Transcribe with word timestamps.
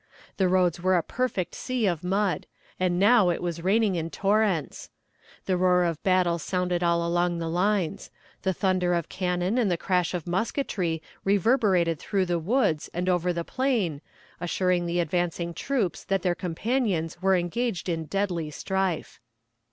The 0.37 0.47
roads 0.47 0.81
were 0.81 0.95
a 0.95 1.03
perfect 1.03 1.53
sea 1.53 1.85
of 1.85 2.03
mud, 2.03 2.47
and 2.79 2.97
now 2.97 3.29
it 3.29 3.39
was 3.39 3.63
raining 3.63 3.93
in 3.93 4.09
torrents. 4.09 4.89
The 5.45 5.57
roar 5.57 5.83
of 5.83 6.01
battle 6.01 6.39
sounded 6.39 6.81
all 6.81 7.05
along 7.05 7.37
the 7.37 7.47
lines; 7.47 8.09
the 8.41 8.51
thunder 8.51 8.95
of 8.95 9.09
cannon 9.09 9.59
and 9.59 9.69
the 9.69 9.77
crash 9.77 10.15
of 10.15 10.25
musketry 10.25 11.03
reverberated 11.23 11.99
through 11.99 12.25
the 12.25 12.39
woods 12.39 12.89
and 12.95 13.07
over 13.09 13.31
the 13.31 13.43
plain, 13.45 14.01
assuring 14.39 14.87
the 14.87 14.99
advancing 14.99 15.53
troops 15.53 16.03
that 16.05 16.23
their 16.23 16.33
companions 16.33 17.21
were 17.21 17.35
engaged 17.35 17.87
in 17.87 18.05
deadly 18.05 18.49
strife. 18.49 19.19